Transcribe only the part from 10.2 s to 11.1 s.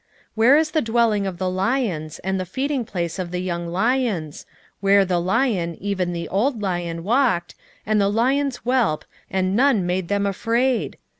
afraid?